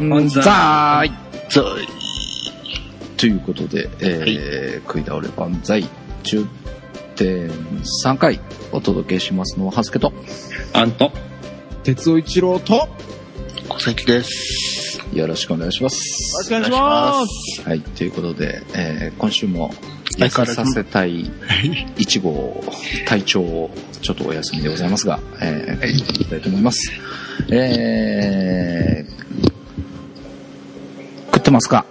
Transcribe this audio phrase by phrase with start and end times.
[0.00, 0.42] 万歳
[1.48, 1.62] 歳
[3.16, 5.88] ということで、えー食い倒れ万歳
[6.24, 8.40] 10.3回
[8.72, 10.12] お届けしますのは、はすけと。
[10.72, 11.12] あんと、
[11.82, 12.88] 鉄尾一郎と、よ
[13.68, 15.00] 小関です。
[15.12, 16.36] よろしくお願いします。
[16.38, 17.62] ろしくお願いします。
[17.68, 19.70] はい、ということで、えー今週も
[20.18, 21.24] 痩せさせたい
[21.96, 22.64] 1号
[23.06, 26.92] 体調ちょっとお休みでございますが、えー、はいいきたいと思います。
[27.50, 29.15] えー、食
[31.46, 31.86] ってますか？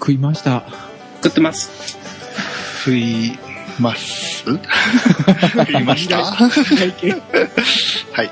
[0.00, 0.64] 食いました。
[1.22, 1.96] 食ってます。
[2.84, 3.38] 食い
[3.78, 4.58] ます食
[5.80, 6.52] いましたは
[8.24, 8.30] い。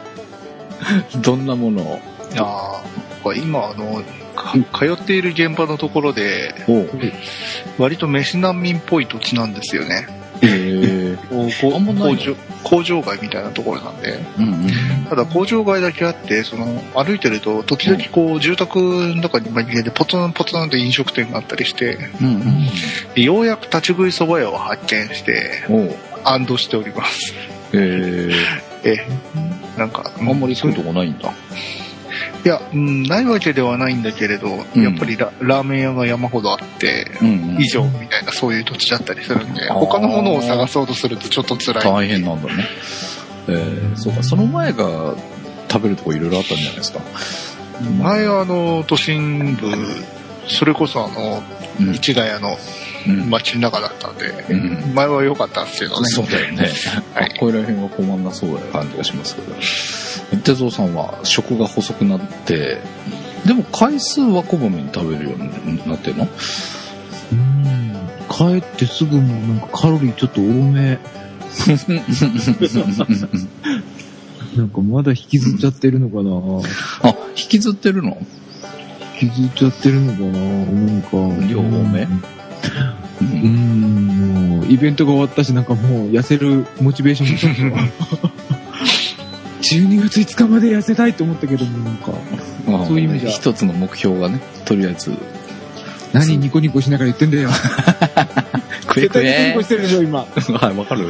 [1.20, 2.00] どんなものを？
[2.32, 4.02] いやーこれ今、あの、
[4.34, 6.84] か通っている現場のところで、お
[7.80, 10.08] 割と飯難民っぽい土地なんですよね。
[10.42, 12.16] えー、こうこうあんまないの？
[12.16, 14.18] 工場工場街みたいなところなんで。
[14.38, 14.68] うんうん。
[15.08, 22.66] ただ工場街だけあって、その、歩いてると、時々こう、住宅の中に紛れて、ポツンポツンって飲食店があったりして、うんうん。
[23.14, 25.64] でようやく立ち食い蕎麦屋を発見して、
[26.24, 27.32] 安堵しております。
[27.72, 28.32] えー、
[28.84, 28.92] え
[29.76, 31.32] え、なんか、あんまりそういうとこないんだ。
[32.44, 37.60] いや、うん、ないわけではないんだけれど、うんやっぱりララーメン屋が山ほどあって、うんうん。
[37.60, 41.84] 以上みたいなそういう土地だったりするんで、他のものを探そうとするとちょっと辛い。
[41.84, 42.64] 大変なんだね。
[43.48, 45.14] えー、そうか、その前が
[45.70, 47.00] 食べるとこいろいろあったんじゃないですか。
[48.00, 49.70] 前はあの、都心部、
[50.48, 51.42] それこそあの、
[51.80, 56.06] うん市ヶ谷のうん街の中だったんで、うん前は良かったんですけどね。
[56.08, 56.68] そうだよね。
[57.14, 59.54] はいここら辺は困んなそうな感じがしますけど。
[60.42, 62.78] 哲夫さんは食が細くなって、
[63.46, 66.28] でも回数はこまめに食べるようになってるの？
[67.32, 67.94] うん。
[68.28, 70.98] 帰ってすぐもなんかカロリーちょっと多め。
[74.56, 76.30] なんかまだ引きずっちゃってるのかな
[77.10, 78.16] あ、引きずってるの？
[79.20, 81.16] 引きずっちゃってるのかななんか。
[81.48, 82.02] 量多め？
[82.02, 82.08] う
[83.20, 87.90] うんん、もう、イベントが終わったし、なんかもう、痩せるモチベーションもちょっ
[88.20, 88.28] と。
[89.60, 92.12] 12月5日まで痩せたいと思ったけども、なんか、
[92.66, 95.12] まあそういう意味じゃ一つの目標がね、とりあえず、
[96.12, 97.50] 何ニコニコしながら言ってんだよ。
[98.94, 100.20] 絶対ニコニえコしてるでしょ、今。
[100.20, 101.06] はい、わかる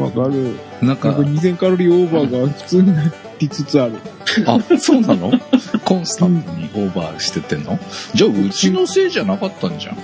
[0.00, 0.56] わかる。
[0.80, 3.94] なんかなんか、2000カロリーオーバーが普通になりつつある。
[4.46, 5.32] あ、そうなの？
[5.84, 7.78] コンスタントにオーバーしてってんの？
[8.14, 9.98] じゃあ、うちのせいじゃなかったんじゃん。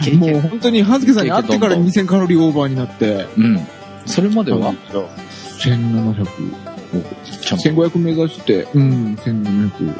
[0.00, 0.32] いけいけ。
[0.32, 3.66] もう本当に、はずけさんに会ってからいけいけ2000カロリーオーバーになって、うん。
[4.06, 4.74] それまでは
[5.58, 6.26] 1700。
[7.42, 9.92] ちゃんと、1500目指して、うん、1700。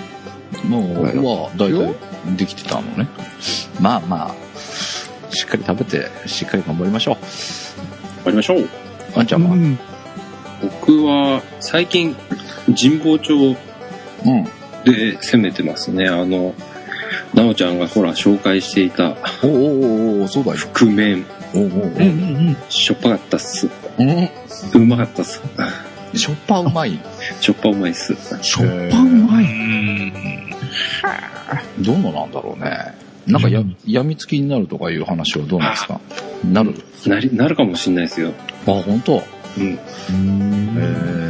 [0.65, 1.91] もう、は、だいた
[2.33, 3.09] いできてたのね。
[3.81, 4.35] まあまあ、
[5.31, 7.17] しっかり食べて、しっかり頑張りましょう。
[7.17, 7.23] 終
[8.25, 8.69] わりましょう。
[9.15, 9.53] あんちゃんは？
[9.53, 9.79] うん
[10.61, 12.17] 僕は、最近、
[12.67, 14.45] 神保町うん。
[14.85, 16.09] で攻めてますね。
[16.09, 16.55] あの、
[17.35, 20.57] なおちゃんがほら、紹介していた、おおおおそうだよ。
[20.73, 21.25] 覆面、
[21.55, 23.69] おおおしょっぱかったっす。
[23.99, 24.29] うん。
[24.75, 25.41] うまかったっす。
[26.15, 26.99] しょっぱうまい。
[27.41, 28.17] しょっぱうまいっす。
[28.43, 29.45] しょっぱうまうい。
[29.47, 30.13] ん。
[31.81, 32.95] どうのなんだろうね。
[33.27, 36.01] なんかや、うんやみつきになるとかいう話はどうなんですか？
[36.51, 36.75] なる？
[37.07, 38.33] なり、なるかもしんないですよ。
[38.67, 39.23] あ、本当？
[39.59, 39.75] うん。
[39.75, 39.79] へ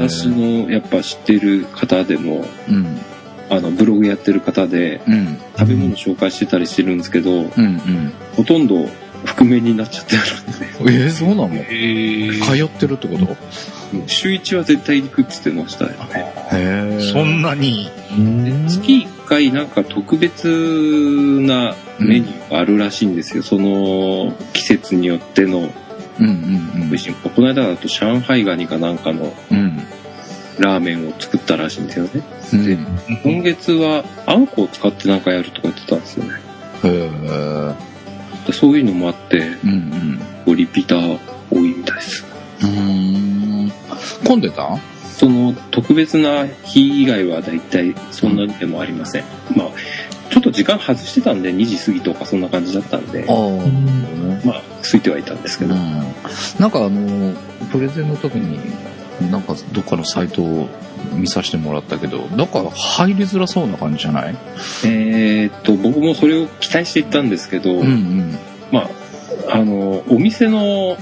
[0.08, 2.98] 私の、やっぱ知ってる方でも、うん。
[3.50, 5.38] あの、ブログやってる方で、うん。
[5.56, 7.46] 食べ物紹介してたりしてるんですけど、うん。
[7.46, 8.12] うん。
[8.36, 8.86] ほとんど
[9.24, 10.22] 覆面になっちゃってる
[10.84, 11.54] んで、えー、そうなの？
[11.54, 13.36] えー、通ってるってこと？
[14.06, 15.94] 週1は絶対行くって言ってましたね。
[16.52, 23.42] へそんなに、うん月1回なんか特別なメニューがあるらしいんですよ。
[23.42, 27.14] その季節によってのうんうんうん美味しい。
[27.14, 29.82] この間だと上海ガニかなんかのうん。
[30.58, 32.10] ラーメンを作ったらしいんですよね。
[32.52, 32.86] うん。
[33.22, 36.40] 今月はあんこを使ってなんかやるとか言ってたんですよね。
[36.84, 37.74] へー
[38.46, 40.56] でそういうのもあって、うんうん。
[40.56, 41.18] リピーター
[41.50, 42.24] 多いみたいです。
[42.62, 42.68] うー
[43.66, 43.72] ん。
[44.24, 44.78] 混んでた？
[45.18, 49.24] その特別な日以外はだいたいそんなにでもありません。
[49.56, 49.68] まあ、
[50.30, 54.46] ちょっと時間外してたんで2時過ぎとかそんな感じだったんで、ああ。
[54.46, 55.80] まあ、空いてはいたんですけど、うん。
[56.60, 57.34] なんかあの、
[57.72, 58.60] プレゼンの時に、
[59.20, 60.68] なんかどっかのサイトを
[61.14, 64.36] 見させてもらったけど、なんか入りづらそうな感じじゃない？
[64.84, 68.38] えーっと、僕もそれを期待していったんですけど、うんうん。
[68.70, 68.88] まあ、
[69.50, 70.96] あの、お店の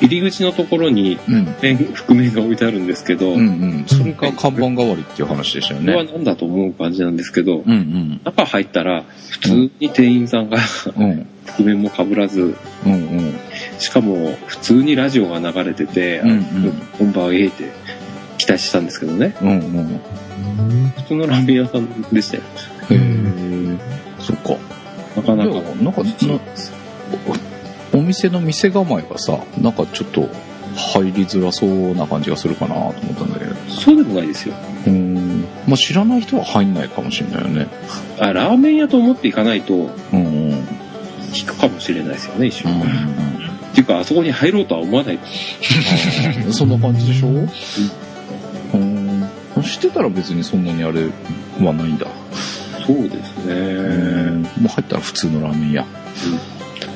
[0.00, 1.54] 入り口のところにうん。
[1.62, 3.42] 面、覆面が置いてあるんですけど、うんう
[3.82, 3.84] ん。
[3.86, 6.10] それが看板代わりっていう話でしたよこれはね。
[6.12, 8.20] 何だと思う感じなんですけど、うんうん。
[8.24, 10.58] 中入ったら、普通に店員さんが
[10.96, 11.26] うん。
[11.44, 12.56] 覆面も被らず、
[12.86, 13.34] うんうん。
[13.82, 17.72] しかも普通にラジオが流れてて、うんうん本番へって
[18.38, 19.36] 期待したんですけどね。
[19.42, 20.92] うんうん。
[20.96, 22.42] 普通のラーメン屋さんでしたよ。
[22.90, 23.78] へえ。
[24.20, 24.56] そっか。
[25.16, 25.50] なかなか。
[25.50, 26.40] いやなんかな
[27.92, 30.28] おお店の店構えがさ、なんかちょっと
[30.76, 33.54] 入りづらそうな感じがするかなと思ったんだけど。
[33.68, 34.54] そうでもないですよ。
[34.86, 35.44] うん。
[35.66, 37.66] まあ知らない人は入んないかもしれないよね。
[38.20, 40.66] あ、ラーメン屋と思っていかないと、うんうん。
[41.34, 42.70] 引くかもしれないですよね、一瞬。
[42.70, 45.18] うんっていうか、あそこに入ろうとは思わない。
[46.46, 47.28] うん、そんな感じでしょ？
[47.28, 49.28] うん。
[49.62, 51.08] 知ってたら別にそんなにあれ
[51.60, 52.06] はないんだ。
[52.86, 54.42] そうですうん。
[54.42, 54.48] ね。
[54.60, 55.86] もう入ったら普通のラーメン屋。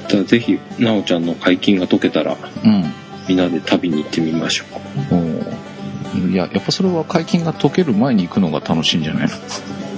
[0.09, 2.85] ただぜひ、なおちゃんの解禁が解けたら、うん。
[3.29, 4.65] みんなで旅に行ってみましょ
[5.11, 9.35] うんいや、やっぱそれは解禁が解ける前に行くのが楽しいんじゃないの？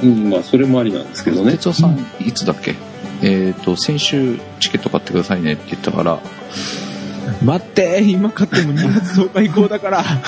[0.03, 0.07] う。
[0.07, 1.53] うん、まあ、それもありなんですけどね。
[1.53, 2.75] 哲夫さん、いつだっけ
[3.23, 6.21] えっ、と、先週チケット買ってくださいねって言ったから、
[7.43, 10.05] 待って、今買っても2月10日以降だから。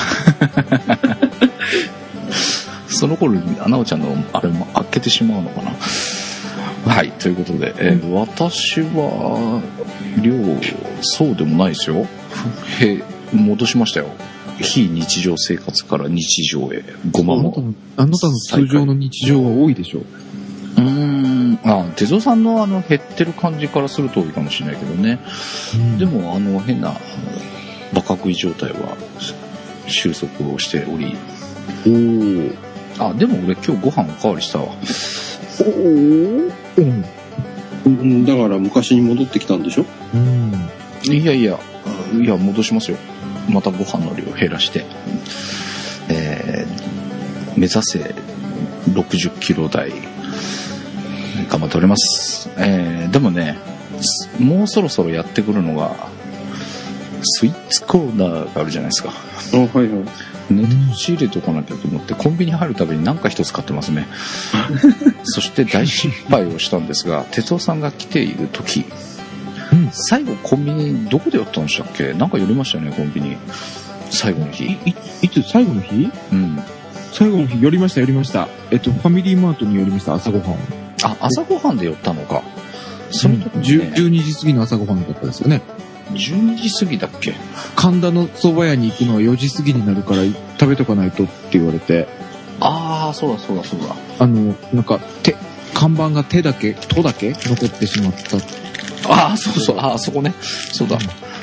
[2.89, 5.73] その頃に、アナオちゃんのあれも開けてしまうのかな。
[6.87, 9.63] はい、ということで、えー私は、
[10.23, 10.35] 量、
[11.03, 12.07] そうでもないですよ。
[12.81, 13.03] へ、
[13.33, 14.09] 戻しましたよ。
[14.61, 17.41] 非日常生活から日常へ、ごまも。
[17.41, 20.03] あなたの、あなたの通常の日常は多いでしょう。
[21.65, 25.19] あ、哲夫さんのあの、減ってる感じからすると多いかもしれないけどね。
[25.99, 26.95] でも、あの、変な、
[27.93, 28.97] バカ食い状態は、
[29.87, 31.17] 収束をしており。
[31.87, 32.57] おー。
[32.99, 34.67] あ、でも俺今日ご飯おかわりしたわ。
[34.67, 36.53] おー。
[36.77, 37.05] うん。
[37.87, 39.87] うん、だから昔に戻ってきたんでしょ？
[40.15, 40.53] うん。
[41.05, 41.59] いやいや、
[42.15, 42.99] いや、戻しますよ。
[43.49, 44.85] またご飯の量減らして。
[46.09, 48.15] えー、目指せ
[48.93, 49.93] 60キロ台、
[51.49, 52.51] 頑張っております。
[52.57, 53.59] えー、でもね、
[54.01, 55.95] すもうそろそろやってくるのが、
[57.23, 59.13] スイーツコーナーがあるじゃないですか。
[59.55, 59.89] あ、はいはい。
[60.53, 64.09] ネット仕入れておかなきゃと思って、コンビニ入るたびに何か一つ買ってますね。
[65.23, 68.85] そして大失敗をしたんですが、哲夫さんが来ている時、
[69.73, 72.13] うん最後コンビニどこで寄ったんでしたっけ？
[72.15, 73.37] なんか寄りましたよね、コンビニ。
[74.11, 74.77] 最後の日。
[75.23, 76.11] いつ、最後の日？
[76.33, 76.59] うん。
[77.13, 78.49] 最後の日、寄りました、寄りました。
[78.73, 80.59] えっと、ファミリーマートに寄りました、朝ごはん。
[81.05, 82.43] あ、朝ごはんで寄ったのか。
[83.11, 85.63] その時に、10ね、12時過ぎの朝ごはんだったですよね。
[86.13, 87.35] 12時過ぎだっけ？
[87.77, 90.25] 神田の蕎麦屋に行くのは4時過ぎになるから
[90.59, 92.09] 食べとかないとって言われて、
[92.61, 93.95] ああ、そうだそうだそうだ。
[94.19, 95.35] あの、なんか、手、
[95.73, 98.37] 看板が手だけ、とだけ残ってしまった。
[99.13, 100.35] ああ、そうそう、ああ、そこね。
[100.73, 100.99] そうだ。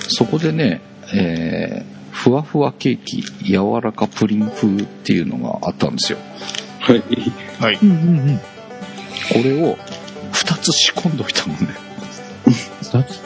[0.09, 0.81] そこでね、
[1.13, 6.19] えー、ふわふわケーキ、柔らかプリン風っていうのがあったんですよ。
[6.79, 7.03] はい。
[7.59, 7.79] はい。
[7.81, 8.39] うんうんうん。
[9.33, 9.75] これを
[10.31, 11.67] 2つ仕込んどいたのね。
[12.81, 13.19] 二つ？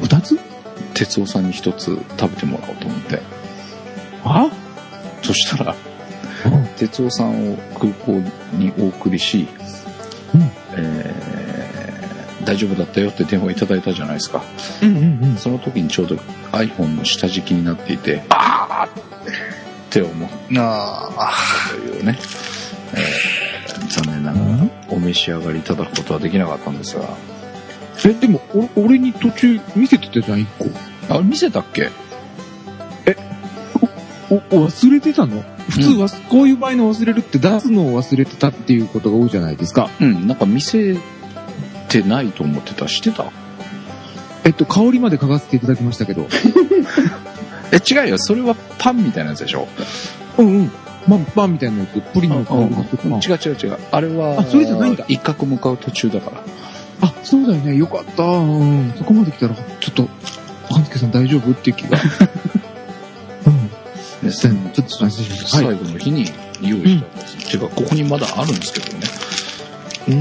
[0.00, 0.38] 二つ？
[0.94, 3.20] 哲夫さんに1つ食べてもらおうと思って。
[4.24, 4.50] あ？
[5.22, 5.74] そしたら、
[6.76, 8.12] 哲夫さんを空港
[8.52, 9.48] にお送りし、
[10.34, 10.42] うん
[10.76, 11.28] えー
[12.44, 14.42] 大丈夫だったよって電話いただいたじゃないですか。
[14.82, 15.36] うんうんうん。
[15.36, 16.14] その時にちょうど
[16.52, 19.02] iPhone の下敷きになっていて、あーっ
[19.90, 21.34] て思っなあ、
[21.68, 22.18] たというね、
[22.94, 23.27] えー
[24.98, 27.08] お召し上がりいただくことはできなかったんですが、
[28.04, 28.40] え、でも、
[28.76, 30.66] お俺に途中見せてたじゃん、一個。
[31.14, 31.90] あ、見せたっけ？
[34.30, 35.42] お、忘れてたの？
[35.70, 39.88] 普通は、こういう場合の忘れるって出すのを忘れてたっていうことが多いじゃないですか。
[40.00, 40.96] うん、なんか見せ
[41.88, 42.88] てないと思ってた。
[42.88, 43.30] してた？
[44.44, 46.26] えっと、香りまで嗅がせていただきましたけど。
[47.72, 48.18] え、違うよ。
[48.18, 49.68] それはパンみたいなやつでしょ？
[50.38, 50.70] うんうん。
[51.08, 53.16] まん、パンみたいなやつ、プリンの香りが。
[53.18, 53.78] 違う違う違う。
[53.90, 56.42] あれは、あそれじゃないんだ一角向かう途中だから。
[57.00, 57.76] あ、そうだよね。
[57.76, 58.24] よかった。
[58.24, 58.92] うん。
[58.96, 60.08] そこまで来たら、ちょっと、
[60.70, 61.50] 半助さん大丈夫？
[61.52, 61.98] って気が。
[63.46, 64.28] うん。
[64.28, 65.48] でちょっと安心しました。
[65.48, 65.76] 最はい。
[65.76, 66.26] 後の日に
[66.60, 67.50] 用意したんです。
[67.50, 69.06] ていうか、ここにまだあるんですけどね。
[70.08, 70.14] うー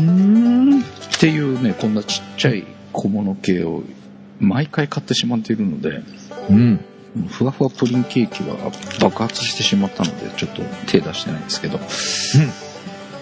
[0.75, 0.81] ん。
[0.81, 0.83] っ
[1.19, 2.63] ていうね、こんなちっちゃい
[2.93, 3.83] 小物系を
[4.39, 6.01] 毎回買ってしまっているので、
[6.49, 6.79] うん。
[7.27, 8.55] ふわふわプリンケーキは
[8.99, 11.79] 爆発してしまったので、ちょっと手出してないんですけど、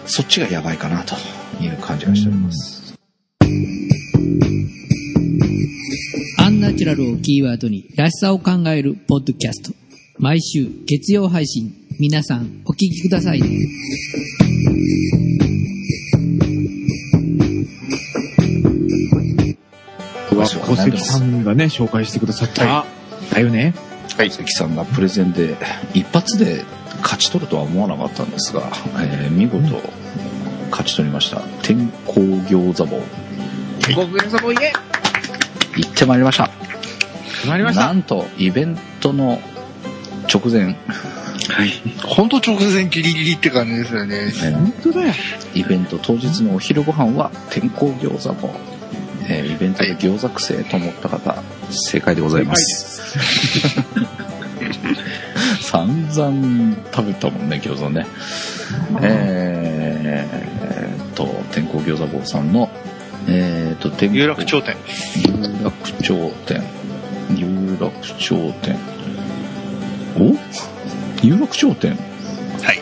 [0.06, 1.16] そっちがやばいかなと
[1.62, 2.96] いう感じがしております。
[6.38, 9.72] アンナチュラルをキーワードにらしさを考えるポッドキャスト。
[10.20, 11.74] 毎週月曜配信。
[11.98, 13.50] 皆さんお聞きくださいね。
[20.36, 22.86] は小関さんがね、紹介してくださった。
[23.36, 23.74] だよね。
[24.18, 24.32] はい。
[24.32, 25.58] 関さんがプレゼンで
[25.94, 26.64] 一発で
[27.02, 29.82] 勝ち取るとは思わなかったんですが、えー見事
[30.72, 31.42] 勝ち取りました。
[31.62, 33.02] 天候餃子棒。
[33.96, 34.74] ごめんなさい、え
[35.78, 36.50] 行ってまいりました。
[37.36, 37.88] 決まりました。
[37.88, 39.40] なんと、イベントの
[40.34, 40.76] 直前、
[41.48, 41.72] はい。
[42.04, 44.32] ほんと直前ギリギリって感じですよね。
[44.44, 45.14] え本当だよ。
[45.54, 48.56] イベント当日のお昼ご飯は天候餃子も、
[49.30, 53.18] えーイベントで餃子癖と思った方、正解でございます。
[55.62, 58.06] 散々食べたもんね、餃子ね。
[59.02, 62.70] えーっと、天候餃子坊さんの、
[63.28, 64.76] えーっと、天候有楽町店。
[65.26, 66.64] 有楽町店。
[67.36, 68.78] 有楽町店。
[70.18, 70.36] お？
[71.26, 71.98] 有楽町店？
[72.62, 72.82] はい。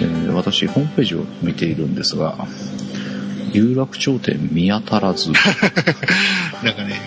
[0.00, 2.36] えー私、ホームページを見ているんですが、
[3.56, 5.30] 有楽町店見当たらず、
[6.62, 7.00] なんかね、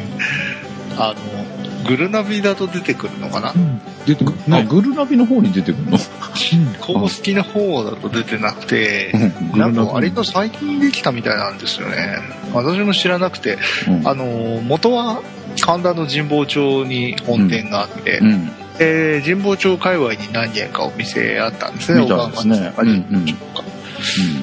[0.98, 3.52] あの、グルナビだと出てくるのかな？
[3.56, 3.80] うん。
[4.06, 4.38] 出てくる。
[4.48, 4.68] あ、ね。
[4.70, 5.98] グルナビの方に出てくるの？
[6.82, 9.12] 公式の方だと出てなくて、
[9.54, 12.18] グなんか割と最近できたみたいなんですよね。
[12.54, 15.22] 私も知らなくて、うんあの、元は
[15.62, 18.52] 神田の神保町に本店があって、うん。
[18.78, 23.26] で神保町界隈に何軒かお店あったんですね、小川町とかうんうん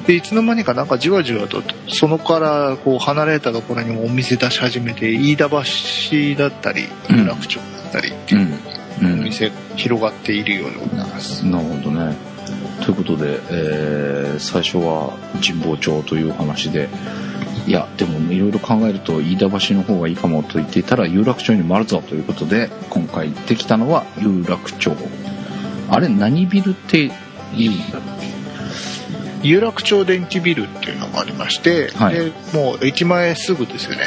[0.05, 5.55] で、いつの間にかなんかじわじわと、そのからこう離れたところにもお店出し始めて、飯田橋
[6.37, 8.39] だったり、うん有楽町だったりってう。
[8.39, 9.19] いうんうん。
[9.21, 11.45] お店広がっているようでございます。
[11.45, 12.15] なるほどね。
[12.81, 16.89] ということで、えー最初は神保町という話で、
[17.65, 24.91] いや、でもいろいろ考えると飯田橋の方がいいかもと言っていたら有楽町にもあるぞということで、今回行ってきたのは有楽町。
[25.89, 27.11] あれ何ビルって
[27.57, 28.01] 言うんだろ
[29.43, 34.05] 有楽町電気ビルっていうのがありまして、はいでもう駅前すぐですよね。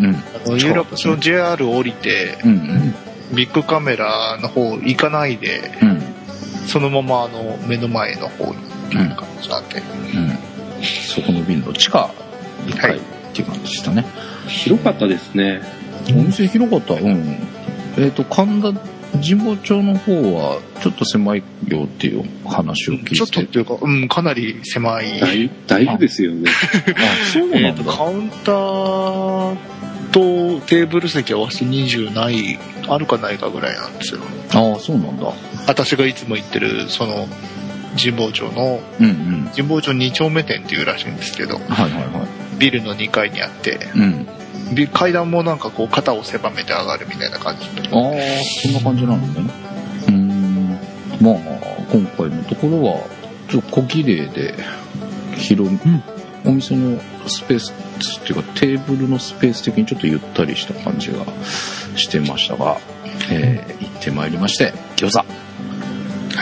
[0.00, 0.04] う。
[0.04, 0.14] うん。
[0.14, 2.94] あの有楽町 JR 降りて、うんうん。
[3.34, 6.02] ビッグカメラの方行かないで、うん。
[6.66, 8.56] そのままあの目の前の方に
[8.90, 9.78] 行く感じなんで。
[9.78, 10.38] うん。
[10.82, 12.10] そこのビルの地下
[12.66, 13.02] 1階はいっ
[13.36, 14.04] ていう感じでしたね。
[14.46, 15.60] 広かったですね。
[16.10, 16.94] お店広かった。
[16.94, 17.36] うん。
[17.96, 18.80] えっ、と、神田、
[19.22, 23.14] 神保町の方は、ちょっと狭いよっていう話を聞いて。
[23.16, 25.20] ちょっとっていうか、うん、かなり狭い。
[25.20, 26.50] だいだいぶですよね。
[26.50, 27.84] あ、そうえー、なんだ。
[27.84, 29.56] とカウンター
[30.12, 34.20] とテーブル席合わせて20ないあるかないかぐらいなんですよ
[34.52, 35.32] ああ、そうなんだ。
[35.66, 37.26] 私がいつも行ってるその
[37.96, 39.50] 神保町のうんうん。
[39.56, 42.26] 神保町2丁目店っていうらしいんですけどはいはいは
[42.58, 44.00] ビルの2階にあってい。
[44.00, 44.26] うん。
[44.72, 48.12] ビ階段もなんかこう肩を狭めて上がるみたいな感じああ、
[48.62, 49.50] そんな感じなのね。
[50.06, 50.70] うーん。
[51.20, 51.34] まあ、
[51.92, 53.00] 今回のところは、
[53.48, 54.54] ちょっと小綺麗で、
[55.36, 56.02] 広い、ん
[56.46, 57.72] お店のスペース
[58.20, 61.24] っていうか、テーブルのスペース的にちょっとゆったりした感じが
[61.96, 62.78] してましたが、
[63.30, 65.18] えー行ってまいりまして、餃子。
[65.18, 65.24] は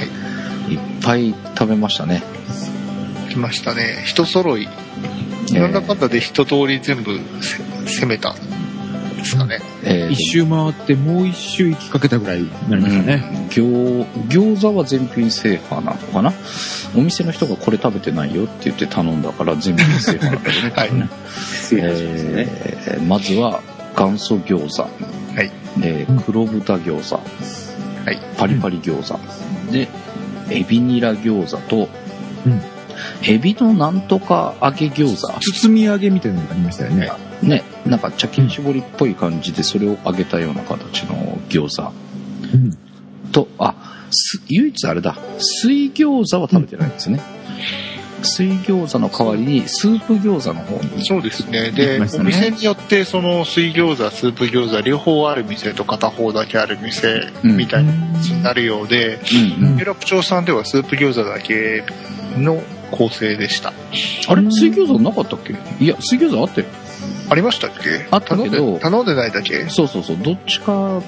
[0.02, 2.22] いいっぱい食べましたね。
[3.30, 4.68] 来ましたね人揃い
[5.54, 8.36] えーなんだかんだで一通り全部せ攻めたん
[9.16, 9.60] ですかね。
[9.84, 13.48] えー一周回ってもう一周行きかけたぐらいになりましたね。
[13.50, 16.32] 餃餃子は全品制覇なのかな？
[16.96, 20.72] お店の人がこれ食べてないよって言って頼んだから全品制覇なんだよね。
[20.76, 20.94] はい。
[20.94, 21.08] ね。
[21.72, 23.62] えーまずは
[23.96, 24.88] 元祖餃子、は
[25.42, 25.50] い。
[25.82, 27.14] えー黒豚餃子、
[28.04, 28.18] はい。
[28.36, 29.20] パリパリ餃子、
[29.72, 29.88] で
[30.50, 31.88] エビニラ餃子と、
[32.46, 32.60] うん。
[33.24, 35.32] エビのなんとか揚げ餃子。
[35.40, 37.10] 包み揚げみたいなのがありましたよね。
[37.42, 41.92] ねなんか茶巾絞りっぽい感じでそれを揚げたような形の餃子。
[42.54, 42.78] うん。
[43.32, 45.16] とあす唯一あれだ。
[45.38, 47.20] 水餃子は食べてないんですね、
[48.22, 51.70] 水餃子の代わりにスープ餃子の方にそうですね。
[51.70, 52.06] で、ね。
[52.18, 57.56] お店によって、その水餃子、スープ餃子、両方ある店と片方だけある店うん。
[57.56, 59.18] みたいな感じになるようで、
[59.60, 59.78] うんうん。
[59.78, 61.84] 有楽町さんではスープ餃子だけ
[62.36, 63.72] の構成でした。
[64.28, 65.54] あれ水餃子なかったっけ？
[65.82, 66.66] いや水餃子あったよ
[67.32, 68.06] ありましたっけ？
[68.10, 68.50] あったけど。
[68.50, 69.66] 頼んで頼んでないだけ？
[69.70, 71.00] そうそうそう、どっちか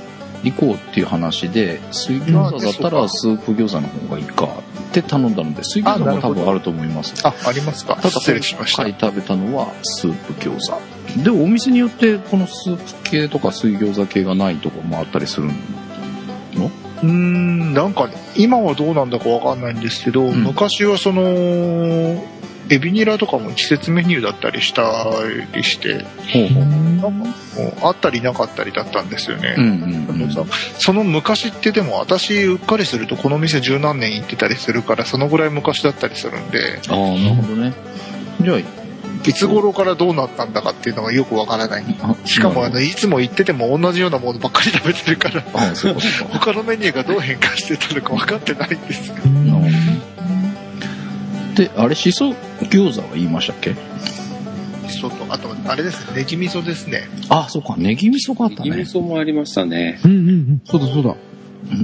[0.43, 4.49] 行こうっていう話で、水餃子だったらスープ餃子の方がいいかっ
[4.93, 7.15] て頼んだので、水餃子も多分あると思います。
[7.27, 7.97] あ、ありますか。
[7.97, 8.87] ただ、失礼しました。
[8.87, 10.59] 今回食べたのはスープ餃
[11.15, 11.23] 子。
[11.23, 15.49] で、お店によってこのスープ系とか水餃子系がないとこもあったりする
[16.55, 16.71] の？
[17.03, 20.43] うーん、なんかね、今はどうなんだかわかんないんですけど、ん。
[20.43, 21.23] 昔はその、
[22.71, 25.07] エビニラとかも季節メニューだったりした
[25.55, 26.05] りして。
[26.55, 27.29] なんかもう
[27.83, 29.55] あったりなかったりだったんですよね。
[29.57, 30.33] うんうんうん。
[30.33, 30.45] さ
[30.79, 37.73] その昔ってでも私うっかりするとこの店十何年行ってたりするからそのぐらい昔だったりするんでああ、なるほどね。
[38.41, 38.59] じゃあ、
[39.29, 45.43] いつ頃からどうなったんだかっていうのがよくわからないあしかもあのいつも行ってても同じようなものばっかり食べてるから。
[46.31, 49.15] 他のメニューがどう変化してたのか分かってないんですよ
[51.55, 52.31] で、あれ、しそ
[52.71, 53.75] 餃子は言いましたっけ？
[54.89, 58.71] ちょっとあとあれですねネギ味噌ですねあ、そうか、ネギ味噌があったね。
[58.71, 59.99] ネギ味噌もありましたね。
[60.05, 60.63] うんうんうん。
[60.65, 61.17] そうだそうだ。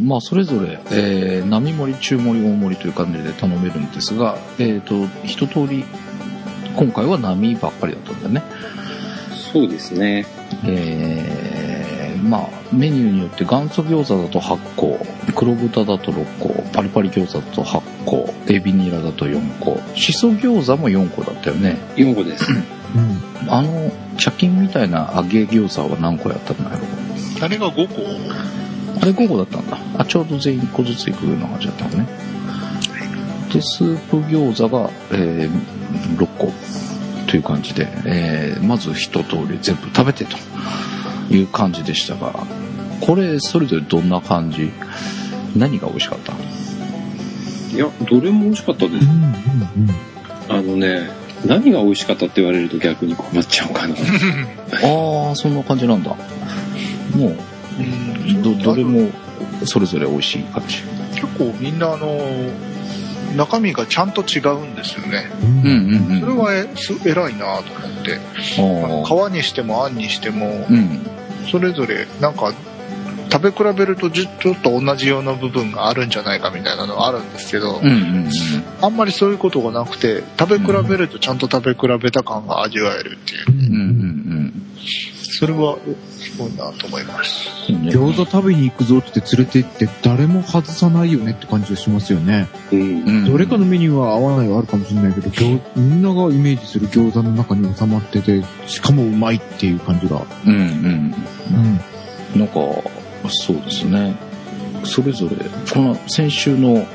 [0.03, 5.85] まあ、それぞれ、えー、並盛り、中盛り、大盛りという感じで頼めるんですが、えっ、と、一通り、
[6.77, 8.43] 今回は並ばっかりだったんだよね。
[9.53, 10.27] そうですね。
[10.65, 11.60] えー、
[12.21, 14.99] まあ、メニューによって元祖餃子だと8個、
[15.35, 21.77] 黒豚だと6個、パリパリ餃子だと8個、エビニラだと4個、しそ餃子も4個だったよね。
[21.97, 22.47] 4個です。
[22.53, 23.53] うん。
[23.53, 26.81] あの、茶金みたいな揚げ餃子は何個やったんだろう
[27.43, 27.95] あれが5個
[29.00, 29.79] あれ5個だったんだ。
[29.99, 32.07] あ、ちょうど全員1個ずついくような感じだったのね。
[33.53, 35.81] で、スープ餃子が、えー
[36.17, 36.53] 6個
[37.27, 40.37] という感じで、えーまず一通り全部食べてと
[41.31, 42.33] いう感じでしたが、
[43.01, 44.71] これ、それぞれどんな感じ？
[45.57, 46.33] 何が美味しかった？
[47.75, 49.07] いや、どれも美味しかったです。
[49.07, 49.31] うんうん
[50.49, 50.57] うん。
[50.57, 51.09] あのね、
[51.47, 53.95] 何が美味しかったって言われると逆に困っちゃうかな。
[54.85, 56.11] ああ、そんな感じなんだ。
[56.11, 56.17] も
[57.29, 57.37] う、
[57.79, 59.09] うんど、どれも
[59.65, 60.79] それぞれ美味しい感じ。
[61.15, 62.19] 結構みんなあの
[63.37, 65.69] 中身がちゃんと違うんですよねうんうんう
[66.11, 66.21] んうん。
[66.21, 68.19] それはえす偉いなと思って
[69.31, 71.01] 皮にしてもあんにしてもうん。
[71.50, 72.52] それぞれなんか
[73.30, 77.94] 食べ比べるとじちょっと同じような部分があるんじゃないかみたいなのはあるんですけど、うんうんう
[78.26, 78.30] ん。
[78.82, 84.00] あんまりそういうことがなくて食べ比べるとちゃんと食べ比べた感が味わえるっていううんうん
[85.40, 85.78] それは
[86.18, 92.47] すごいなと思います餃子食べに行くぞって連れて行って誰も外さないよねって感じがしますよね。
[92.70, 92.80] うん。
[92.80, 100.26] うんどれかのメニューは合わないはあるかもしれないけど、餃みんながイメージする餃子の中に収まってて、しかもうまいっていう感じが。
[100.47, 101.14] うんうん。
[102.35, 102.40] うん。
[102.40, 102.54] なんか、
[103.30, 104.14] そうですね。
[104.85, 105.37] それぞれ、
[105.73, 106.87] この先週の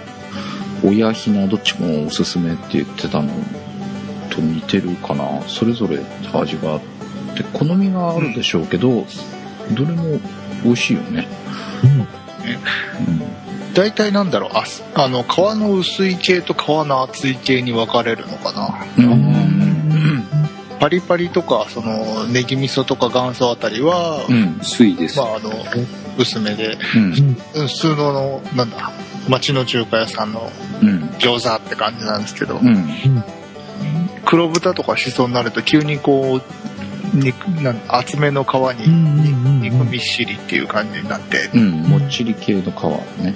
[0.83, 3.29] 親ひなどっちもおすすめって言ってたの
[4.29, 5.41] と似てるかな。
[5.47, 5.99] それぞれ
[6.31, 6.94] 味があって、
[7.43, 9.05] 好みがあるでしょうけど、
[9.71, 10.19] どれも
[10.63, 11.27] 美味しいよね。
[13.73, 14.63] 大体なんだろうあ
[14.95, 19.11] あの皮の薄い系と皮の厚い系に分かれるのかなうん。
[19.11, 20.23] うん。
[20.79, 24.59] パリパリとかそのネギ味噌とか元祖あたりは、うん。
[24.61, 25.17] 薄いです。
[25.17, 25.51] まああの
[26.17, 27.35] 薄めでうん。
[27.67, 28.91] 普通ののなんだ
[29.27, 30.49] 町の中華屋さんの
[30.81, 31.03] うん。
[31.19, 33.23] 餃子って感じなんですけど、うん。
[34.25, 36.41] 黒豚とかしそになると急にこう
[37.15, 41.71] 肉なん厚めの皮うに肉みっしりっていう感じになってうん。
[41.83, 42.65] もっちり系の皮
[43.21, 43.33] ね。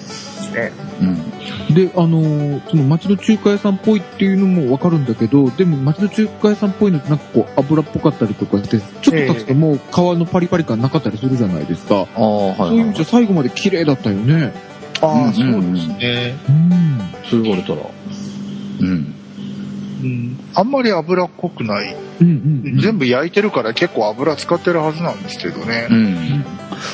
[0.54, 1.74] ねうん。
[1.74, 12.08] で、あのーその町の中華屋さんっぽいっていうのもわかるんだけど、でも町の中華屋さんっぽいのってなんかこう油っぽかったりとかして、ちょっと経つともう皮のパリパリ感なかったりするじゃないですか。
[12.16, 14.54] ああ、はい、そういう意味じゃ最後まで綺麗だったよね。
[15.02, 17.00] ああ、うんそうですね、うん。
[17.30, 17.82] そう言われたら。
[18.82, 19.16] うん。
[20.02, 22.80] うん、あんまり脂っこくない、うんうんうん。
[22.80, 26.46] 全部焼いてるから結構油使ってるはずなんですけどねう、ん。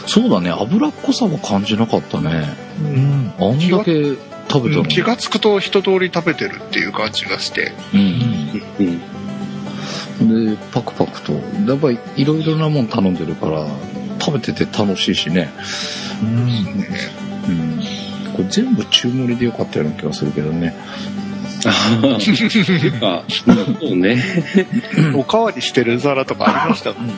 [0.08, 0.50] そうだね。
[0.50, 2.50] 脂っこさは感じなかったね。
[2.82, 3.34] うん。
[3.39, 4.15] あんだけ
[4.50, 4.88] 食べたのに。
[4.88, 9.00] 気がつくと一通り食べてるっていう感じがしてうん。
[10.20, 10.56] うん。
[10.56, 11.34] で、パクパクと。
[11.34, 11.39] や
[11.76, 13.68] っぱりいろいろなもん頼んでるから、
[14.20, 15.52] 食べてて楽しいしね。
[16.24, 17.84] うん。
[18.34, 20.76] これ全部中盛りでよかったような気がするけどね。
[21.71, 24.21] ああ、そうね。
[25.15, 27.13] おかわりしてる皿とかありましたもんね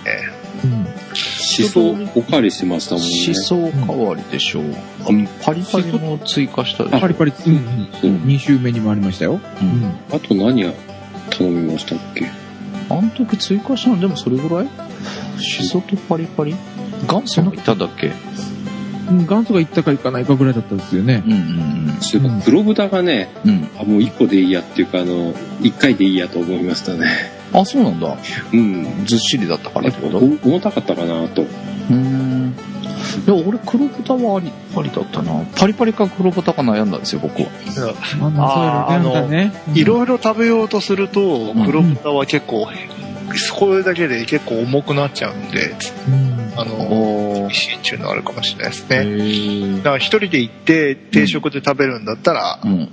[0.63, 0.88] うん。
[1.13, 3.10] しそおかわりしてましたもんね。
[3.10, 4.63] しそ代わりでしょう。
[5.10, 6.99] うんパリパリも追加したでしょ。
[6.99, 7.88] パリパリ、うんうん。
[8.01, 9.39] そう2周目にもありましたよ。
[9.62, 10.71] うんあと何や
[11.29, 12.25] 頼みましたっけ？
[12.89, 14.67] あの時追加したのでもそれぐらい？
[15.41, 16.55] しそとパリパリ？
[17.07, 18.07] 元祖もいただっけ？
[18.07, 18.13] うん。
[19.12, 21.24] 元祖が行ったか行かないかぐらいだったんですよね。
[21.26, 23.52] うんうんそういえば黒豚がね、うん。
[23.52, 23.70] うん。
[23.80, 27.08] あ、もう一個でいいやっていうか、あの、一回でいいやと思いましたね。
[27.54, 28.15] あ、そうなんだ。
[28.54, 29.06] うん。
[29.06, 30.17] ずっしりだったからってこと？
[30.17, 31.41] お重たかったかなと。
[31.41, 32.54] うーん。
[33.26, 35.43] いや、俺黒豚はあり、ありだったな。
[35.56, 37.48] パリパリか黒豚か悩んだんですよ、僕は。
[38.22, 39.54] あの、あーそういうのなんだね。
[39.74, 42.67] いろいろ食べようとするとん黒豚は結構、
[43.53, 45.75] これだけで結構重くなっちゃうんで
[46.07, 46.53] うん。
[46.59, 46.75] あの
[47.43, 49.77] お厳しいっていうのはあるかもしれないですへねー。
[49.77, 52.89] だから一人で行って定食で食べるんだったら、うん。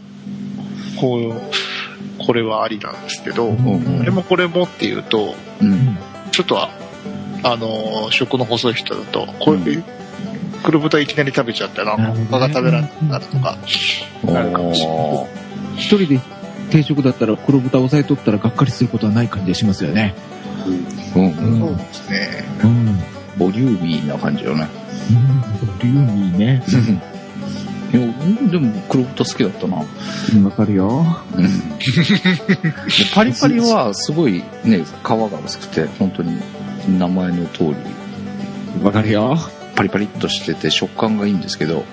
[1.01, 5.99] こうこれはありなんですけど、うんうんこれもこれもっていうとうん。
[6.31, 6.71] ちょっとは
[7.43, 9.85] あの食の細い人だとこれ、うん。
[10.65, 13.59] 黒豚いきなり食べちゃったら他が食べられなくなるとか、
[14.25, 15.27] なるかもしれない。
[15.77, 16.21] 一人で
[16.71, 20.15] 定食だったら黒豚押さえとったらがっかりすることはない感じがしますよね。
[21.15, 21.23] うん。
[21.23, 21.39] うん。
[21.39, 21.61] うん。
[21.61, 22.99] そうですねうん。
[23.39, 24.69] ボリューミーな感じよね。
[25.61, 26.63] ボリューミーね。
[27.93, 28.07] いや、
[28.41, 29.85] 僕でも黒豚好きだったな。
[30.35, 31.05] うんわかるよ。
[31.37, 31.45] うん。
[31.45, 31.85] で
[33.15, 36.41] パリパリはすごいね、皮が薄くて、本当に
[36.99, 37.75] 名前の通り。
[38.83, 39.37] わかるよ。
[39.77, 41.85] パリパリっとしてて食感がいいんですけど、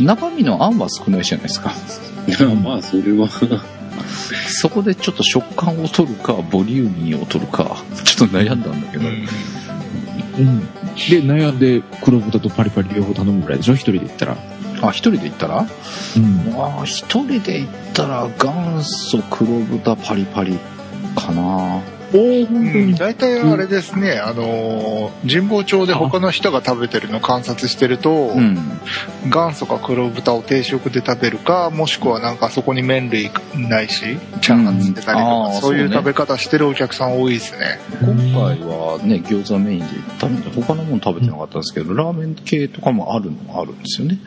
[0.00, 1.74] 中身のあんは少ないじゃないですか。
[2.62, 3.28] まあ、それは、
[4.48, 9.10] そこでちょっと食感を取るか、ボリューミーを取るか、ちょっと悩んだんだけど、う
[10.42, 10.60] ん。
[10.64, 13.74] で、悩んで黒豚とパリパリ両方頼むぐらいでしょ？
[13.74, 14.36] 一人で行ったら。
[14.82, 15.66] あ、一人で行ったら？
[16.16, 16.54] うん。
[16.60, 20.58] ああ、一人で行ったら元祖黒豚パリパリ
[21.16, 21.80] かな。
[22.12, 28.56] おー、本うん、大体あれですね、あのー神保町で他の人が食べてるの観察してると、うん。
[29.26, 44.18] 元祖か黒豚を定食で食べるかもしくはなんかそこに麺類ないしチャーハンつけたりとか、うんそういう食べ方してるお客さん多いですね今回はね、餃子メインで行ったので、他のもの食べてなかったんですけど、ラーメン系とかもあるのもあるんですよね。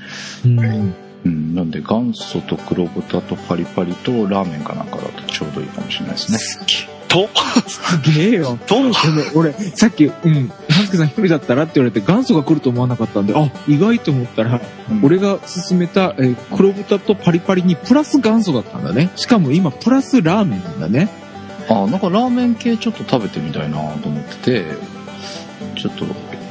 [0.46, 0.96] うん。
[1.26, 1.56] うん。
[1.56, 7.01] なんで元祖と黒豚とパリパリとラーメンかなんかだとちょうどいいかもしれないですね。
[7.12, 7.30] と？
[7.68, 8.58] すげえよ。
[8.68, 8.92] でも
[9.36, 19.12] 俺、さっき、うん、ハスケさん一人だったらって言われて元祖が来ると思わなかったんで、あ、意外と思ったら、うん俺が勧めた、えー黒豚とパリパリにプラス元祖だったんだね。
[19.16, 21.10] しかも今プラスラーメンなんだね。
[21.70, 24.66] あ、なんかラーメン系ちょっと食べてみたいなと思ってて、
[25.78, 26.06] ちょっと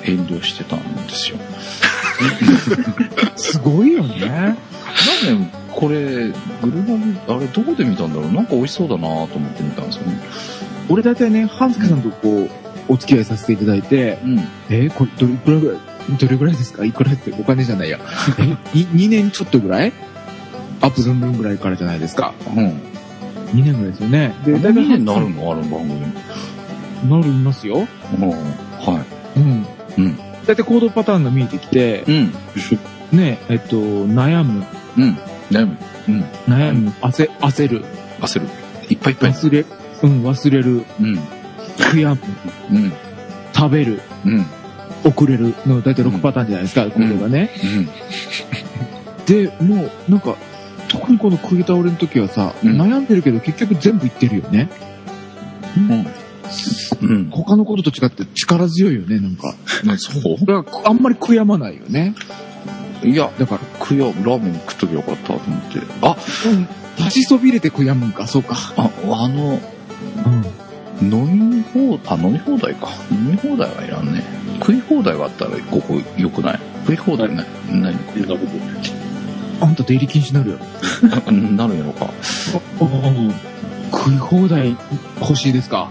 [0.05, 1.39] 遠慮してたんですよ。
[3.37, 4.21] すごいよね。
[4.27, 5.95] ラーメン、これ、
[6.63, 8.33] グルナビ、あれどこで見たんだろう？
[8.33, 10.21] なんか美味しそうだなと思って見たんですよね。
[10.89, 12.51] 俺大体ね、ハンスケさんとこう、
[12.89, 14.39] お付き合いさせていただいて、うん。
[14.69, 16.85] えーこれどれくらいぐらい、どれぐらいですか？
[16.85, 17.99] いくらってお金じゃないや。
[18.41, 19.93] え、に2年ちょっとぐらい？
[20.83, 22.33] アップルンルンぐらいからじゃないですか？
[22.57, 22.65] うん。
[23.53, 24.35] 2年ぐらいですよね。
[24.45, 25.53] で、大体2年になるの？
[25.53, 26.01] ある番組。
[27.09, 27.87] なりますよ。
[28.19, 28.31] うん。
[28.31, 29.05] は
[29.37, 29.67] うん。
[29.99, 30.19] うん。
[30.47, 33.19] 大体行動パターンが見えてきてい。、うん。
[33.19, 34.65] ね、えっと、悩む、
[34.99, 35.19] うん。
[35.51, 35.77] 悩む。
[36.09, 36.25] うん。
[36.47, 37.85] 悩む、焦、焦る、
[38.21, 38.47] 焦る。
[38.89, 39.33] いっぱいいっぱい。
[39.33, 39.61] 忘れ、
[40.03, 41.19] うん、忘れる、うん。
[41.79, 42.21] 悔やむ、
[42.71, 42.93] うん。
[43.55, 44.47] 食べる、うん。
[45.05, 47.51] 遅れるの大体6パターンじゃないですか、行動がね。
[47.65, 47.67] う
[49.23, 49.25] ん。
[49.27, 50.37] で、もう、なんか、
[50.89, 54.69] 特にこの食い倒れの時はさ、うん悩んでるけど結局全部言ってるよね。
[57.01, 57.31] うん。
[57.31, 59.55] 他のことと違って力強いよね、なんか。
[59.85, 59.99] うん。
[59.99, 60.45] そう？
[60.45, 62.15] だから、あんまり悔やまないよね。
[63.03, 65.81] いや、だから、食や、ラーメン食っときゃよかったと思って。
[66.03, 66.17] あ、
[66.99, 68.57] 立ちそびれて悔やむんか、そうか。
[68.77, 69.59] あ、あの、
[71.01, 71.11] うん。
[71.13, 72.89] 飲み放題、あ、飲み放題か。
[73.11, 74.23] 飲み放題はいらんね。
[74.61, 76.61] 食い放題があったらここ良くない？
[76.87, 78.39] 食い放題ない、ないそんなこ
[79.59, 80.59] とあんた出入り禁止になるよ。
[81.03, 82.11] の かなるやろか。
[83.93, 84.77] 食い放題
[85.21, 85.89] 欲しいですか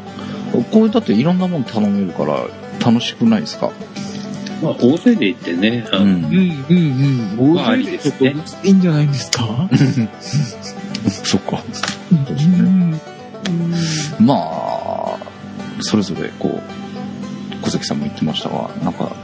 [0.71, 2.39] これだっていろんなもの頼めるから
[2.83, 3.71] 楽しくないですか
[4.61, 6.25] まあ、大勢で行ってね、あのん。
[6.25, 7.55] うんうんうん。
[7.55, 8.33] まあありですね。
[8.33, 9.69] ちょっといいんじゃないんですか？
[11.23, 11.63] そっか。
[12.11, 12.99] うん
[14.19, 15.17] まあ、
[15.81, 19.15] それぞれこう、小関さんも言ってましたが、なんか、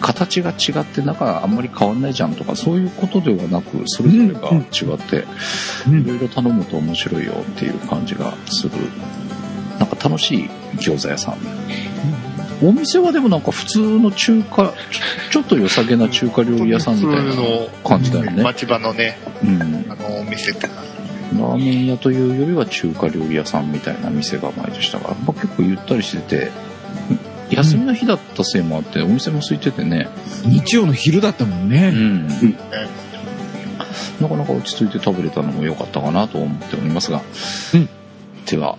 [0.00, 5.24] 形が違ってなんかあんまり変わんないじゃんとかそういうことではなくそれぞれが違って
[5.88, 8.70] うんいろいろ頼むと面白いよっていう感じがする。
[9.80, 11.34] なんか楽しい餃子屋さん
[12.62, 17.32] お店はでもなんか普通の中華ちょちょっと良さげな中華料理屋さんみたいな
[17.84, 20.88] 感じだよね、町場のねうん、あのお店って感
[21.32, 26.50] ラーメン屋というよりは中華料理屋さんみたいな店構えでしたが、まあ、結構ゆったりしてて
[27.50, 30.08] 休みの日だったせいもあってお店も空いててね、
[30.44, 31.90] 日曜の昼だったもんうね。
[31.90, 32.28] ん、
[34.20, 37.22] なかなか落ち着いて食べれたのも良かったかなと思っておりますが、
[37.74, 37.88] うん。
[38.44, 38.76] では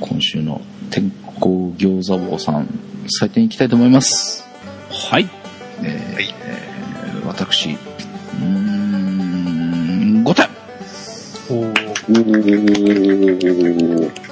[0.00, 2.68] 今週の天候餃子坊さん
[3.04, 4.44] 採点いきたいと思います
[5.10, 5.28] はい。
[5.82, 14.24] えーはいえー私うーん5点じおーおー。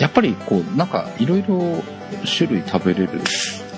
[0.00, 1.82] やっぱりこうなんかいろいろ
[2.26, 3.20] 種類食べれる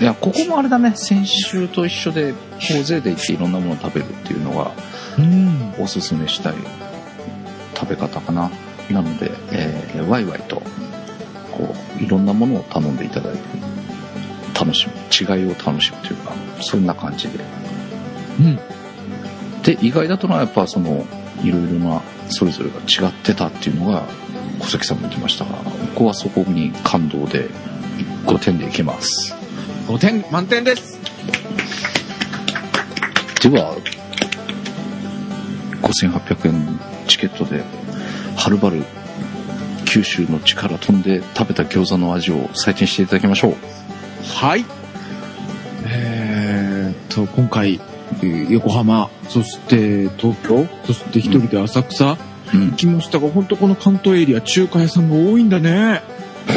[0.01, 2.35] いやここもあれだね先週と一緒で
[2.71, 4.73] 大勢で行っていろんなものを食べるっていうのが
[5.19, 5.75] うん。
[5.79, 6.55] おすすめしたい
[7.77, 8.51] 食べ方かな
[8.91, 10.63] なので、えーワイワイと
[11.59, 13.41] こういろんなものを頼んでいただいて
[14.59, 17.45] 楽しむ違いを楽しむというかそんな感じで
[18.41, 18.59] うん。
[19.63, 21.05] で意外だったのはやっぱその
[21.43, 24.05] いろいろなそれぞれが違ってたっていうのが
[24.61, 25.59] 小関さんも言ってましたが
[25.95, 27.49] 僕はそこに感動で
[28.27, 29.35] 5点でいけます
[29.89, 30.99] 5点満点です。
[33.41, 33.77] では
[35.81, 37.63] 5800円チケットで
[38.37, 38.85] はるばる
[39.89, 43.55] 九州の地から飛んで食べた餃子の味を採点していただきましょう。
[44.35, 44.65] はい。
[45.87, 47.81] えーっと、今回、
[48.21, 52.19] えー横浜、そして東京、そして一人で浅草、
[52.53, 52.73] うん。
[52.73, 56.03] 来ましたが、本当この関東エリア、中華屋さんが多いんだね。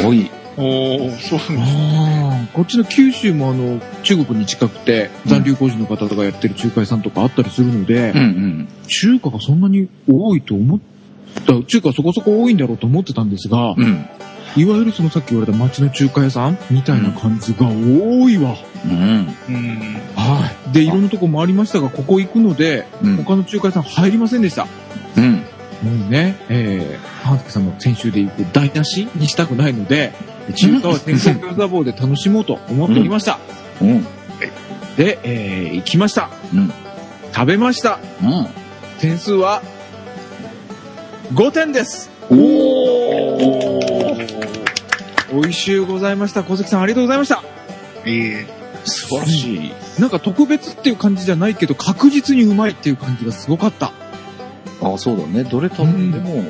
[0.04, 0.30] 多い。
[0.58, 8.68] おおそうなんですああ、こっちの九州もあの、中国に近くて、残留工事の方とかやってる仲介さんとかあったりするので、うんうん。
[8.86, 10.80] 中華がそんなに多いと思っ
[11.44, 14.06] た、中華そこそこ多いんだろうと思ってたんですが、うん。
[14.56, 18.54] いわゆるそのさっき言われた町の中華屋さんみたいな感じが多いわ。
[18.84, 19.34] うん。
[19.48, 20.72] うんはい。
[20.72, 23.16] で、いろんなとこもありましたが、ここ行くので、うん。
[23.16, 24.66] 他の中華屋さん入りませんでした。
[25.16, 25.32] うん。
[25.82, 30.12] もうね、えー、半助さんの先週で行く台無しにしたくないので、
[30.54, 33.38] 中華は天候餃子棒で楽しもうと思っておりました。
[33.80, 34.06] うん。
[34.96, 36.30] で、えー、行きました。
[36.52, 36.72] うん。
[37.32, 37.98] 食べました。
[38.22, 38.46] うん。
[39.00, 39.62] 点数は、
[41.32, 42.10] 5点です。
[42.30, 43.38] おお
[45.32, 46.44] 美味しゅうございました。
[46.44, 47.42] 小関さんありがとうございました。
[48.04, 48.46] いいえ
[48.84, 49.72] 素晴らしい。
[49.98, 53.92] なんか特別っていう感じじゃないけど、確実にうまいっていう感じがすごかった。
[54.82, 55.44] あ、そうだね。
[55.44, 56.44] どれ食べても、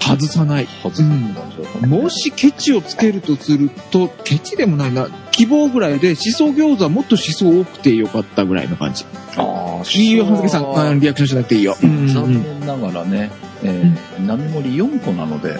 [0.00, 0.66] 外さない。
[0.82, 1.88] 外す感じだったね。
[2.02, 9.04] もしケチをつけるとすると、ケチでもないな、希望ぐらいで、しそ餃子はもっとしそ多くてよかったぐらいの感じ。
[9.36, 11.76] ああ、いいよ、はずけさん、あリアクションしなくていいよ。
[11.80, 13.30] うんうん残念ながらね、
[13.64, 15.58] えー、並盛り4個なので、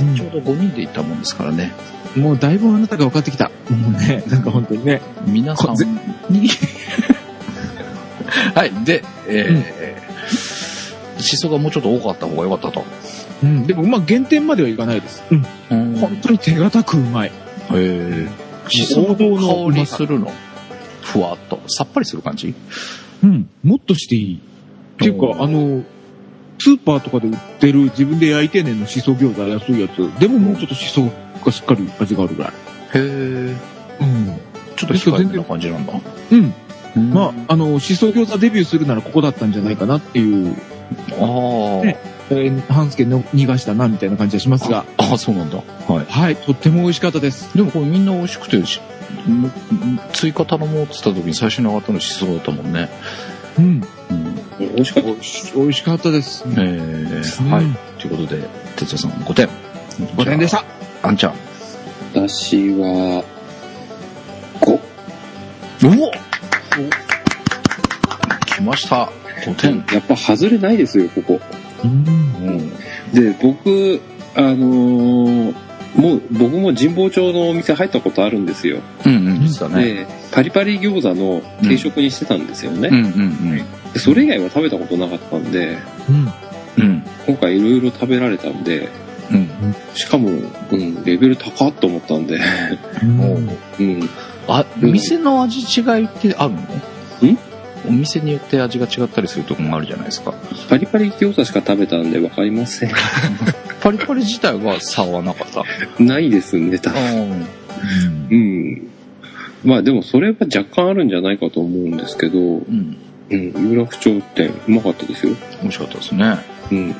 [0.00, 1.72] うんちょうど5人で行ったもんですからね。
[2.16, 3.50] もうだいぶあなたが分かってきた。
[3.70, 5.00] もうね、なんか本当にね。
[5.26, 5.76] 皆さん
[6.32, 6.48] に、
[8.54, 12.84] はい、で、えー、しそがもうちょっと多かった方が良かったと。
[13.42, 15.22] うん、でもまあ減点まではいかないです。
[15.30, 15.46] うん。
[15.70, 17.32] うん本当に手堅くうまい。
[17.70, 19.24] えー、しその香
[19.76, 20.30] りするの？
[21.02, 21.60] ふわっと。
[21.68, 22.54] さっぱりする感じ？
[23.22, 23.48] うん。
[23.62, 24.34] もっとしていい。
[24.36, 25.82] っていうか、あの、
[26.64, 30.18] スーパーとかで売ってる自分で焼いてんねんのしそ餃子安いやつ。
[30.18, 31.10] でももうちょっとしそ
[31.44, 32.52] がしっかり味があるぐらい。
[32.52, 32.54] へ
[32.94, 33.00] え。
[33.00, 33.56] うん。
[34.74, 35.92] ちょっと控えめな感じなんだ。
[36.32, 36.54] うん。
[36.96, 40.56] うんまあ、あの、しそ餃子デビューするならここだったんじゃないかなっていう、
[41.10, 41.98] あーね
[42.30, 45.58] えー、半助の逃がしたなみたいな感じがしますが、あ、そうなんだ。
[45.58, 46.06] はい。
[46.06, 47.54] はい、とっても美味しかったです。
[47.54, 48.62] でもこれみんな美味しくて、
[50.12, 52.88] 追加頼もうって言った時に最初に上がったのしそだったもんね。
[53.58, 53.64] うん。
[54.10, 54.33] うん。
[54.74, 55.10] 美味しかった。
[55.56, 56.44] 美味しかったです。
[56.46, 57.64] えー、うんはい。
[57.98, 59.48] ということで、哲也さん5点。
[60.16, 60.64] 5点でした。
[61.02, 61.34] あんちゃん。
[62.12, 63.24] 私は、
[64.60, 64.70] 5。
[64.70, 66.10] おお
[68.46, 69.10] 来ました。
[69.46, 69.84] 5点。
[69.92, 71.40] やっぱ外れないですよ、ここ。
[71.84, 71.90] うん。
[72.46, 72.70] うん。
[73.12, 74.00] で、僕、
[74.34, 75.54] あのー
[75.94, 78.80] もう、僕も神保町のお店入ったことあるんですよ。
[79.06, 79.84] うんうん、でね。
[79.84, 82.88] で、パリパリ餃子の定食にしてたんですよね。
[82.88, 83.64] うんうんで
[83.98, 85.78] それ以外は食べたことなかったんで、
[86.08, 86.14] うん。
[86.16, 86.90] うん。
[86.90, 87.02] うん。
[87.26, 88.88] 今回いろいろ食べられたんで、
[89.30, 89.48] うん。
[89.94, 92.38] しかも、うん、レベル高っと思ったんで、
[93.20, 93.38] おう
[93.80, 94.08] うん、
[94.48, 96.60] あ、店の味違いってあるの？
[96.60, 97.38] ん？
[97.86, 100.34] お店によって味が違ったりするとこもあるじゃないですか。
[100.68, 102.90] パリパリ餃子しか食べたんでわかりません。
[103.82, 106.02] パリパリ自体は差はなかった？
[106.02, 107.46] ないですね、多分。
[108.30, 108.88] うん。
[109.64, 112.96] まあでもそれは若干あるんじゃないかと思うんですけど、うん。
[113.30, 115.34] うん、有楽町店うまかったですよ。
[115.62, 116.36] 美味しかったですね。
[116.70, 116.94] うん。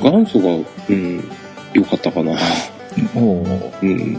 [0.00, 1.24] 元祖が、うん、
[1.72, 2.36] 良かったかな。
[3.14, 4.14] おおうん。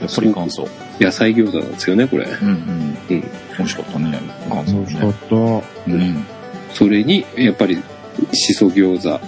[0.00, 0.68] やっぱり元祖。
[0.98, 2.24] 野菜餃子なんですよね、これ。
[2.24, 2.98] うんうん。
[3.08, 3.20] うん。
[3.58, 4.18] 美味しかったね。
[4.48, 5.10] 元祖美味しかね。
[5.10, 5.36] った。
[5.36, 6.26] うん。
[6.72, 7.78] それに、やっぱり、
[8.32, 9.20] しそ餃子。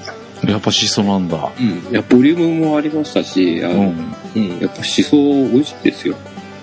[0.51, 1.51] やっぱしそなんだ。
[1.59, 1.93] うん。
[1.93, 4.15] いや、ボリュームもありましたし、あの、うん。
[4.35, 6.17] うん、やっぱしそ美味しいですよ。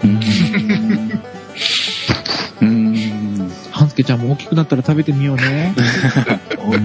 [0.04, 0.10] うん。
[0.12, 0.20] うん。
[4.10, 5.76] ちゃんも大きくなったら食べてみようね。
[6.58, 6.80] お大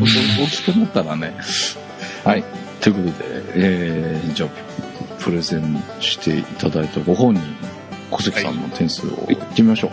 [0.47, 1.35] きくなったらね。
[2.23, 2.45] はい。
[2.83, 4.51] ということで、えー、じゃあ、
[5.23, 7.43] プレゼンしていただいたご本人、
[8.11, 9.93] 小関さんの点数を言ってみましょ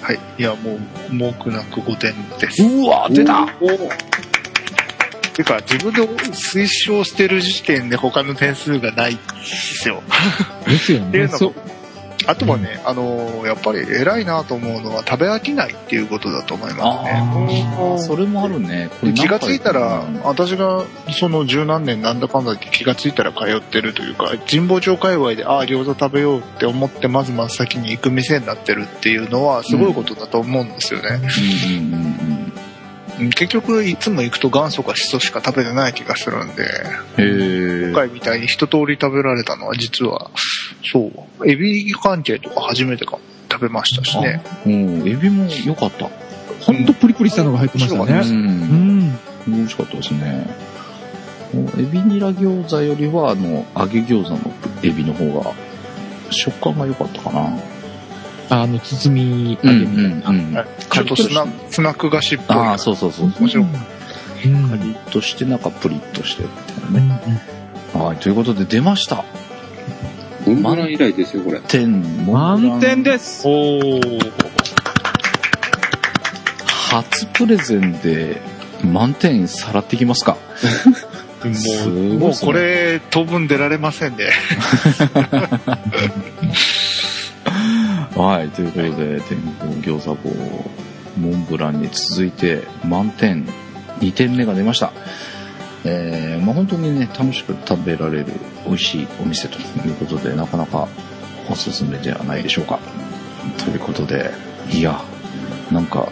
[0.00, 0.18] はい。
[0.38, 0.78] いや、も
[1.10, 2.62] う、文句なく5点です。
[2.62, 2.84] う。
[2.84, 3.46] うわ出た
[5.34, 10.02] てか、自分で推奨してる時点で他の点数がないんですよ。
[10.66, 11.08] ですよね。
[11.08, 11.54] っていうのもそう。
[12.26, 17.64] あとはね、あのーやっぱり偉いなと思うのは食べ飽きないっていうことだと思いますね。
[17.78, 18.90] ああ、それもあるね。
[19.00, 31.20] これ気がついたらうん、私がその十何年なんだかんだって気がついたら通ってるというか、神保町界隈で、ああ、餃子食べようって思って、まず真っ先に行く店になってるっていうのは、すごいことだと思うんですよね。
[31.68, 31.74] うん。
[31.74, 32.30] うん。
[32.30, 32.35] うん
[33.18, 37.92] 結局、いつも行くと元祖かシソしか食べてない気がするんで。
[37.92, 40.30] 今回みたいに一通り食べられたのは実は、
[40.84, 43.18] そう、エビ関係とか初めてか
[43.50, 44.42] 食べましたしね。
[44.66, 46.08] うん、エビも良かった。
[46.60, 48.06] ほんとプリプリしたのが入ってましたう。
[48.06, 48.20] ね。
[48.24, 49.18] うんん。
[49.48, 50.46] 美味しかったですね。
[51.78, 54.38] エビニラ餃子よりは、あの、揚げ餃子の
[54.82, 55.52] エビの方が、
[56.30, 57.58] 食感が良かったかな。
[58.48, 60.64] あの、包み揚げみたいな。
[60.64, 62.56] ちょっとスナスナック菓子っぽい。
[62.56, 63.32] ああ、そうそうそう。
[63.40, 63.64] 面白い。
[63.64, 63.72] うん
[64.46, 67.40] カリッとして、中プリッとしてみたいなうんね。
[67.94, 69.24] はい、ということで出ました。
[70.46, 71.58] モンブラン以来ですよ、これ。
[71.60, 73.42] 点、満点です。
[73.46, 74.32] おー。
[76.90, 78.40] 初プレゼンで
[78.84, 80.36] 満点さらってきますか
[81.42, 84.30] すご も、いうっすねもうこれ、当分出られませんね。
[88.16, 90.30] はい、ということで、天候餃子棒、
[91.18, 93.46] モンブランに続いて満点
[94.00, 94.90] 2点目が出ました。
[95.84, 98.32] えー、まあ本当にね、楽しく食べられる
[98.64, 100.88] 美味しいお店ということで、なかなか
[101.50, 102.78] おすすめではないでしょうか。
[103.62, 104.30] ということで、
[104.72, 104.98] いや、
[105.70, 106.08] なんか、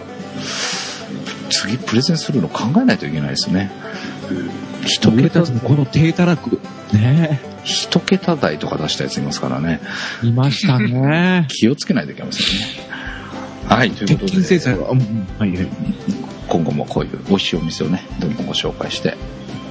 [1.48, 3.70] 次プレゼンするの考えないといけないですね。
[4.84, 6.60] 一俺桁この低たらく。
[6.92, 9.80] ね一桁台とか出したやついますからね。
[10.22, 11.46] いましたね。
[11.50, 12.66] 気をつけないといけませんね。
[13.66, 14.32] はい、という鉄ことで。
[14.42, 14.98] 筋制裁は、はい
[15.38, 15.68] はい。
[16.48, 19.16] 今後もこういう美味しいお店をね、どんどんご紹介して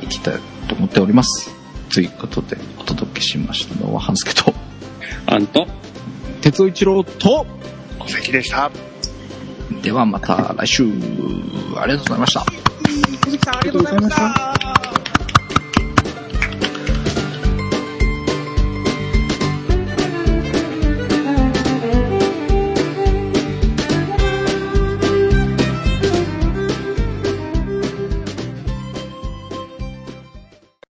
[0.01, 0.33] いきたい
[0.67, 1.51] と思っております。
[1.93, 4.53] ということで、お届けしましたのは、半助と、
[5.27, 5.67] あんと、
[6.41, 7.45] 鉄尾一郎と、
[7.99, 8.71] お席でした。
[9.83, 10.83] ではまた来週、
[11.77, 12.45] ありがとうございました。
[13.25, 14.62] 鈴木さんありがとうございました。